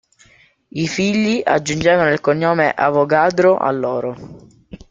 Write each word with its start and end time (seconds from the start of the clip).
I 0.71 0.87
figli 0.87 1.43
aggiungeranno 1.45 2.11
il 2.11 2.21
cognome 2.21 2.71
Avogadro 2.73 3.57
al 3.59 3.77
loro. 3.79 4.47